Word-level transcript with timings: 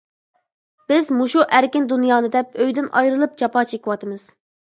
بىز 0.91 1.11
مۇشۇ 1.17 1.43
ئەركىن 1.57 1.85
دۇنيانى 1.91 2.31
دەپ 2.37 2.57
ئۆيدىن 2.65 2.89
ئايرىلىپ 3.01 3.37
جاپا 3.43 3.65
چېكىۋاتىمىز. 3.73 4.27